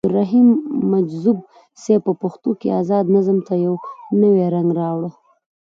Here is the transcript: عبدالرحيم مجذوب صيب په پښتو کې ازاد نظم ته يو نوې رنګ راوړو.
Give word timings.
عبدالرحيم 0.03 0.49
مجذوب 0.91 1.37
صيب 1.83 2.01
په 2.05 2.13
پښتو 2.21 2.49
کې 2.59 2.69
ازاد 2.81 3.05
نظم 3.15 3.37
ته 3.47 3.53
يو 3.65 3.73
نوې 4.21 4.43
رنګ 4.53 4.69
راوړو. 4.79 5.09